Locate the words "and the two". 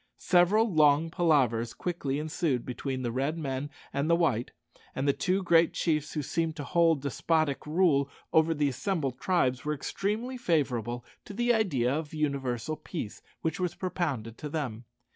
4.95-5.43